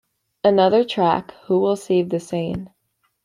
Another 0.43 0.83
track, 0.83 1.31
Who 1.45 1.59
Will 1.59 1.75
Save 1.75 2.09
the 2.09 2.19
Sane? 2.19 2.71